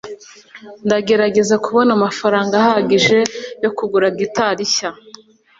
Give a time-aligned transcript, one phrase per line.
[0.85, 3.17] Ndagerageza kubona amafaranga ahagije
[3.63, 4.89] yo kugura gitari nshya.